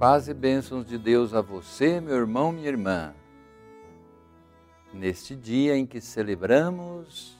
Paz 0.00 0.28
e 0.28 0.32
bênçãos 0.32 0.86
de 0.86 0.96
Deus 0.96 1.34
a 1.34 1.42
você, 1.42 2.00
meu 2.00 2.16
irmão, 2.16 2.52
minha 2.52 2.68
irmã. 2.68 3.14
Neste 4.94 5.36
dia 5.36 5.76
em 5.76 5.84
que 5.84 6.00
celebramos 6.00 7.36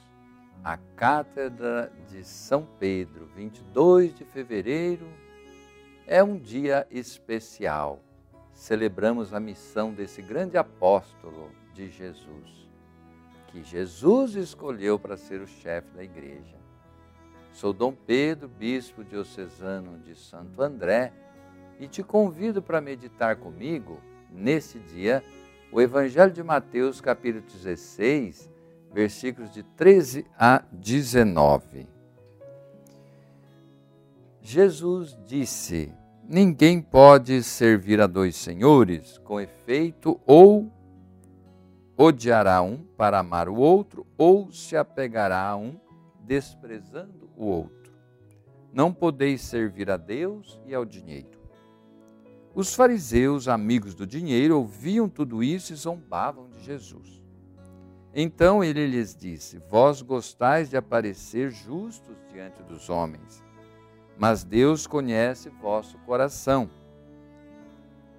a 0.63 0.77
Cátedra 0.77 1.91
de 2.07 2.23
São 2.23 2.69
Pedro, 2.79 3.25
22 3.35 4.15
de 4.15 4.27
fevereiro, 4.27 5.09
é 6.07 6.23
um 6.23 6.37
dia 6.37 6.87
especial. 6.91 7.99
Celebramos 8.53 9.33
a 9.33 9.41
missão 9.41 9.95
desse 9.95 10.21
grande 10.21 10.59
apóstolo 10.59 11.51
de 11.73 11.89
Jesus, 11.89 12.69
que 13.47 13.63
Jesus 13.63 14.35
escolheu 14.35 14.99
para 14.99 15.17
ser 15.17 15.41
o 15.41 15.47
chefe 15.47 15.89
da 15.97 16.05
igreja. 16.05 16.59
Sou 17.53 17.73
Dom 17.73 17.95
Pedro, 17.95 18.49
bispo 18.49 19.03
diocesano 19.03 19.99
de 20.01 20.15
Santo 20.15 20.61
André, 20.61 21.11
e 21.81 21.89
te 21.89 22.03
convido 22.03 22.61
para 22.61 22.79
meditar 22.79 23.37
comigo, 23.37 23.99
nesse 24.31 24.79
dia, 24.79 25.25
o 25.73 25.81
Evangelho 25.81 26.31
de 26.31 26.43
Mateus, 26.43 27.01
capítulo 27.01 27.43
16, 27.43 28.51
versículos 28.93 29.51
de 29.51 29.63
13 29.63 30.27
a 30.39 30.63
19. 30.71 31.89
Jesus 34.43 35.19
disse: 35.27 35.91
Ninguém 36.29 36.83
pode 36.83 37.43
servir 37.43 37.99
a 38.01 38.07
dois 38.07 38.37
senhores, 38.37 39.17
com 39.19 39.41
efeito, 39.41 40.21
ou 40.27 40.71
odiará 41.97 42.61
um 42.61 42.85
para 42.97 43.21
amar 43.21 43.49
o 43.49 43.57
outro, 43.57 44.07
ou 44.19 44.53
se 44.53 44.77
apegará 44.77 45.49
a 45.49 45.57
um, 45.57 45.81
desprezando 46.21 47.31
o 47.37 47.47
outro. 47.47 47.91
Não 48.71 48.93
podeis 48.93 49.41
servir 49.41 49.91
a 49.91 49.97
Deus 49.97 50.61
e 50.67 50.75
ao 50.75 50.85
dinheiro. 50.85 51.40
Os 52.55 52.75
fariseus, 52.75 53.47
amigos 53.47 53.95
do 53.95 54.07
dinheiro, 54.07 54.57
ouviam 54.57 55.09
tudo 55.09 55.43
isso 55.43 55.73
e 55.73 55.77
zombavam 55.77 56.49
de 56.51 56.63
Jesus. 56.65 57.23
Então 58.15 58.63
ele 58.65 58.87
lhes 58.87 59.15
disse: 59.15 59.63
Vós 59.69 60.03
gostais 60.03 60.69
de 60.69 60.77
aparecer 60.77 61.51
justos 61.51 62.17
diante 62.33 62.63
dos 62.63 62.91
homens, 62.91 63.43
mas 64.19 64.43
Deus 64.43 64.87
conhece 64.87 65.49
vosso 65.49 65.97
coração. 65.99 66.69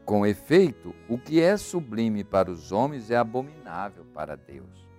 Com 0.05 0.25
efeito, 0.25 0.95
o 1.07 1.17
que 1.17 1.41
é 1.41 1.55
sublime 1.57 2.23
para 2.23 2.49
os 2.49 2.71
homens 2.71 3.11
é 3.11 3.17
abominável 3.17 4.05
para 4.13 4.35
Deus. 4.35 4.89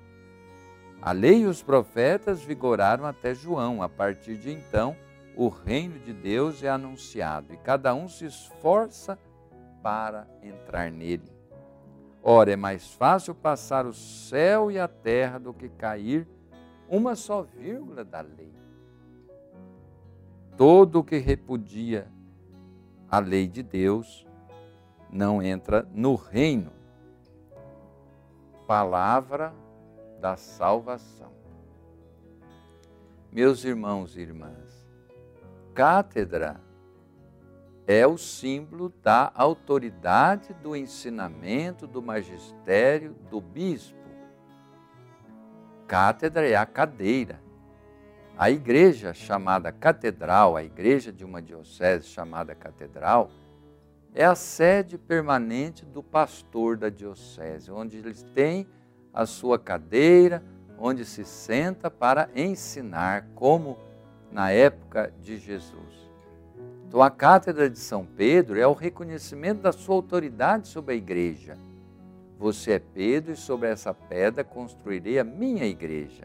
A 1.00 1.10
lei 1.10 1.42
e 1.42 1.46
os 1.46 1.62
profetas 1.62 2.42
vigoraram 2.42 3.04
até 3.04 3.34
João. 3.34 3.82
A 3.82 3.88
partir 3.88 4.36
de 4.36 4.52
então, 4.52 4.96
o 5.36 5.48
reino 5.48 5.98
de 5.98 6.12
Deus 6.12 6.62
é 6.62 6.68
anunciado 6.68 7.52
e 7.52 7.56
cada 7.56 7.94
um 7.94 8.08
se 8.08 8.26
esforça 8.26 9.18
para 9.82 10.26
entrar 10.42 10.90
nele. 10.90 11.30
Ora, 12.22 12.52
é 12.52 12.56
mais 12.56 12.92
fácil 12.94 13.34
passar 13.34 13.84
o 13.86 13.92
céu 13.92 14.70
e 14.70 14.78
a 14.78 14.86
terra 14.86 15.38
do 15.38 15.52
que 15.52 15.68
cair 15.68 16.28
uma 16.88 17.16
só 17.16 17.42
vírgula 17.42 18.04
da 18.04 18.20
lei. 18.20 18.52
Todo 20.56 21.00
o 21.00 21.04
que 21.04 21.16
repudia 21.18 22.06
a 23.10 23.18
lei 23.18 23.48
de 23.48 23.62
Deus 23.62 24.26
não 25.10 25.42
entra 25.42 25.88
no 25.92 26.14
reino. 26.14 26.70
Palavra 28.66 29.52
da 30.20 30.36
salvação. 30.36 31.32
Meus 33.32 33.64
irmãos 33.64 34.16
e 34.16 34.20
irmãs, 34.20 34.81
cátedra 35.74 36.60
é 37.86 38.06
o 38.06 38.16
símbolo 38.16 38.92
da 39.02 39.32
autoridade 39.34 40.54
do 40.54 40.76
ensinamento, 40.76 41.86
do 41.86 42.00
magistério, 42.00 43.14
do 43.28 43.40
bispo. 43.40 43.98
Cátedra 45.86 46.48
é 46.48 46.54
a 46.54 46.64
cadeira. 46.64 47.40
A 48.38 48.50
igreja 48.50 49.12
chamada 49.12 49.70
catedral, 49.70 50.56
a 50.56 50.62
igreja 50.62 51.12
de 51.12 51.24
uma 51.24 51.42
diocese 51.42 52.06
chamada 52.06 52.54
catedral, 52.54 53.30
é 54.14 54.24
a 54.24 54.34
sede 54.34 54.96
permanente 54.96 55.84
do 55.84 56.02
pastor 56.02 56.76
da 56.76 56.88
diocese, 56.88 57.70
onde 57.70 57.98
eles 57.98 58.22
têm 58.34 58.66
a 59.12 59.26
sua 59.26 59.58
cadeira, 59.58 60.42
onde 60.78 61.04
se 61.04 61.24
senta 61.24 61.90
para 61.90 62.28
ensinar, 62.34 63.26
como 63.34 63.78
na 64.32 64.50
época 64.50 65.12
de 65.20 65.36
Jesus. 65.36 66.10
Então, 66.88 67.02
a 67.02 67.10
cátedra 67.10 67.70
de 67.70 67.78
São 67.78 68.04
Pedro 68.04 68.58
é 68.58 68.66
o 68.66 68.72
reconhecimento 68.72 69.62
da 69.62 69.72
sua 69.72 69.94
autoridade 69.94 70.68
sobre 70.68 70.94
a 70.94 70.96
igreja. 70.96 71.56
Você 72.38 72.72
é 72.72 72.78
Pedro 72.78 73.32
e 73.32 73.36
sobre 73.36 73.68
essa 73.68 73.94
pedra 73.94 74.42
construirei 74.42 75.18
a 75.18 75.24
minha 75.24 75.64
igreja. 75.64 76.24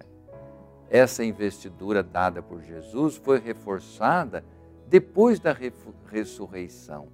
Essa 0.89 1.23
investidura 1.23 2.01
dada 2.01 2.41
por 2.41 2.61
Jesus 2.61 3.17
foi 3.17 3.39
reforçada 3.39 4.43
depois 4.87 5.39
da 5.39 5.55
ressurreição. 6.09 7.09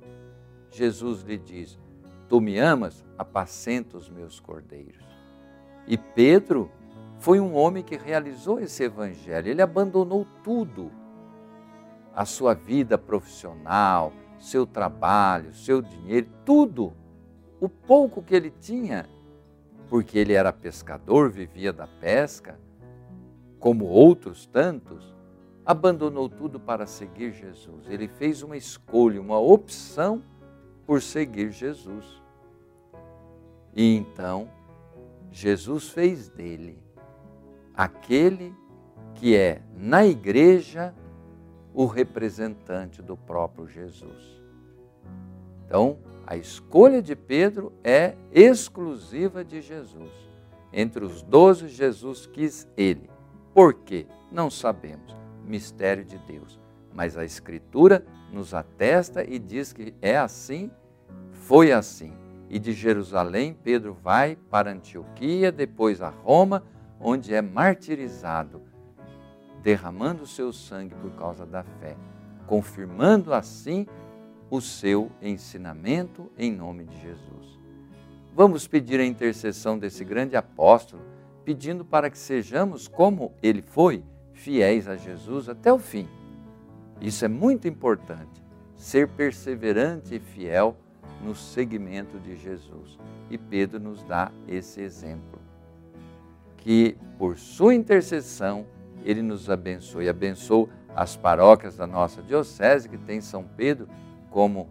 Jesus 0.72 1.22
lhe 1.22 1.38
diz: 1.38 1.78
Tu 2.30 2.40
me 2.40 2.58
amas, 2.58 3.04
apacenta 3.18 3.98
os 3.98 4.10
meus 4.10 4.40
cordeiros. 4.40 5.06
E 5.88 5.98
Pedro 5.98 6.72
foi 7.24 7.40
um 7.40 7.56
homem 7.56 7.82
que 7.82 7.96
realizou 7.96 8.60
esse 8.60 8.84
evangelho. 8.84 9.48
Ele 9.48 9.62
abandonou 9.62 10.28
tudo 10.44 10.92
a 12.14 12.26
sua 12.26 12.54
vida 12.54 12.98
profissional, 12.98 14.12
seu 14.38 14.68
trabalho, 14.68 15.54
seu 15.54 15.82
dinheiro, 15.82 16.28
tudo, 16.44 16.92
o 17.62 17.70
pouco 17.70 18.22
que 18.22 18.36
ele 18.36 18.52
tinha, 18.52 19.08
porque 19.88 20.20
ele 20.20 20.34
era 20.34 20.52
pescador, 20.52 21.32
vivia 21.32 21.72
da 21.72 21.88
pesca, 21.88 22.60
como 23.58 23.86
outros 23.86 24.46
tantos, 24.46 25.16
abandonou 25.66 26.28
tudo 26.28 26.60
para 26.60 26.86
seguir 26.86 27.32
Jesus. 27.32 27.86
Ele 27.88 28.10
fez 28.10 28.44
uma 28.44 28.58
escolha, 28.58 29.22
uma 29.22 29.40
opção 29.40 30.22
por 30.86 31.02
seguir 31.02 31.52
Jesus. 31.52 32.22
E 33.74 33.96
então, 33.96 34.50
Jesus 35.32 35.88
fez 35.88 36.28
dele 36.28 36.83
aquele 37.76 38.54
que 39.16 39.36
é 39.36 39.62
na 39.76 40.06
igreja 40.06 40.94
o 41.74 41.86
representante 41.86 43.02
do 43.02 43.18
próprio 43.18 43.68
Jesus. 43.68 44.42
Então, 45.66 45.98
a 46.26 46.38
escolha 46.38 47.02
de 47.02 47.16
Pedro 47.16 47.74
é 47.84 48.16
exclusiva 48.32 49.44
de 49.44 49.62
Jesus. 49.62 50.12
Entre 50.72 51.04
os 51.04 51.22
doze, 51.22 51.68
Jesus 51.68 52.26
quis 52.26 52.68
ele. 52.78 53.10
Por 53.54 53.74
quê? 53.74 54.06
Não 54.32 54.50
sabemos. 54.50 55.16
Mistério 55.46 56.06
de 56.06 56.18
Deus. 56.20 56.60
Mas 56.94 57.18
a 57.18 57.26
Escritura 57.26 58.06
nos 58.32 58.54
atesta 58.54 59.24
e 59.24 59.38
diz 59.38 59.74
que 59.74 59.94
é 60.02 60.18
assim, 60.18 60.72
foi 61.32 61.72
assim. 61.72 62.14
E 62.50 62.60
de 62.60 62.72
Jerusalém, 62.72 63.58
Pedro 63.64 63.94
vai 63.94 64.36
para 64.50 64.72
Antioquia, 64.72 65.52
depois 65.52 66.02
a 66.02 66.10
Roma, 66.10 66.64
onde 67.00 67.34
é 67.34 67.42
martirizado 67.42 68.74
derramando 69.64 70.24
o 70.24 70.28
seu 70.28 70.52
sangue 70.52 70.94
por 70.96 71.12
causa 71.12 71.46
da 71.46 71.64
fé, 71.64 71.96
confirmando 72.46 73.34
assim 73.34 73.88
o 74.52 74.60
seu 74.60 75.10
ensinamento 75.22 76.30
em 76.38 76.52
nome 76.52 76.84
de 76.84 77.02
Jesus. 77.02 77.60
Vamos 78.36 78.68
pedir 78.68 79.00
a 79.00 79.06
intercessão 79.06 79.80
desse 79.80 80.04
grande 80.04 80.36
apóstolo, 80.36 81.02
pedindo 81.46 81.86
para 81.86 82.10
que 82.10 82.18
sejamos 82.18 82.88
como 82.88 83.34
ele 83.42 83.62
foi, 83.62 84.04
fiéis 84.34 84.88
a 84.88 84.98
Jesus 84.98 85.48
até 85.48 85.72
o 85.72 85.80
fim. 85.80 86.08
Isso 87.00 87.24
é 87.24 87.28
muito 87.28 87.68
importante, 87.68 88.44
ser 88.76 89.08
perseverante 89.08 90.16
e 90.16 90.20
fiel 90.20 90.76
no 91.24 91.34
seguimento 91.34 92.20
de 92.20 92.36
Jesus. 92.36 93.00
E 93.30 93.38
Pedro 93.38 93.80
nos 93.80 94.04
dá 94.04 94.32
esse 94.48 94.82
exemplo. 94.82 95.43
Que 96.64 96.98
por 97.18 97.38
sua 97.38 97.76
intercessão 97.76 98.66
ele 99.04 99.22
nos 99.22 99.50
abençoe. 99.50 100.10
Abençoe 100.10 100.68
as 100.96 101.16
paróquias 101.16 101.78
da 101.78 101.86
nossa 101.86 102.22
diocese, 102.22 102.88
que 102.88 102.98
tem 102.98 103.22
São 103.22 103.44
Pedro 103.44 103.88
como 104.30 104.68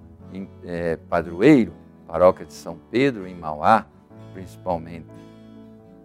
é, 0.65 0.97
padroeiro, 1.09 1.73
paróquia 2.07 2.47
de 2.47 2.53
São 2.55 2.79
Pedro, 2.91 3.27
em 3.27 3.35
Mauá, 3.35 3.87
principalmente. 4.33 5.07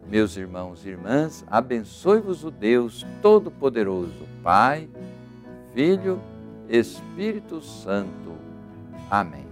Meus 0.10 0.38
irmãos 0.38 0.86
e 0.86 0.90
irmãs, 0.90 1.44
abençoe-vos 1.50 2.44
o 2.44 2.52
Deus 2.52 3.06
Todo-Poderoso, 3.22 4.26
Pai, 4.42 4.88
Filho, 5.74 6.22
Espírito 6.70 7.62
Santo. 7.62 8.36
Amém. 9.10 9.47